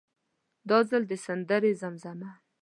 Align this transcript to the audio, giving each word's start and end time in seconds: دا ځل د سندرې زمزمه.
دا 0.69 0.77
ځل 0.89 1.03
د 1.11 1.13
سندرې 1.25 1.71
زمزمه. 1.81 2.31